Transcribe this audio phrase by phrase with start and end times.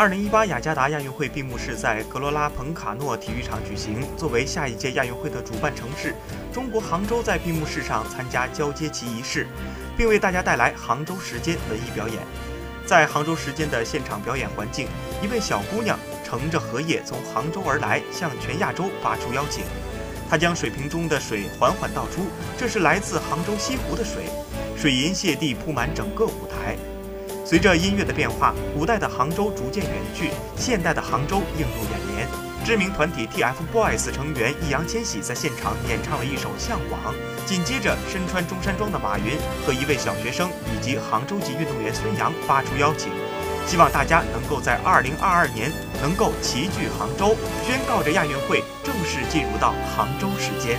[0.00, 4.02] 二零一八雅加达亚运会闭幕式在格罗拉彭卡诺体育场举行。
[4.16, 6.14] 作为下一届亚运会的主办城市，
[6.50, 9.46] 中国杭州在闭幕式上参加交接旗仪式，
[9.98, 12.16] 并为大家带来杭州时间文艺表演。
[12.86, 14.88] 在杭州时间的现场表演环境，
[15.22, 19.64] 一位小姑娘乘着荷叶从杭州而来，向全亚洲发出邀请。
[20.30, 22.24] 她将水瓶中的水缓缓倒出，
[22.56, 24.30] 这是来自杭州西湖的水，
[24.78, 26.74] 水银泻地铺满整个舞台。
[27.50, 32.28] 随着音乐的变化，古代的杭州逐渐远去，现代的杭州映入眼帘。
[32.64, 37.12] 知名团体 TFBOYS 成员易烊千玺在现场演唱了一首《向往》，
[37.48, 39.36] 紧接着身穿中山装的马云
[39.66, 43.10] 和一位小学生以及杭州籍运动员孙杨发出邀请，
[43.66, 47.34] 希望大家能够在2022年能够齐聚杭州，
[47.66, 50.78] 宣告着亚运会正式进入到杭州时间。